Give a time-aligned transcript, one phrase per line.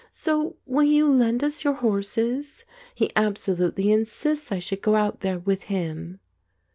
[0.11, 2.65] So will you lend us your horses?
[2.95, 6.19] He absolutely insists I should go out there with him."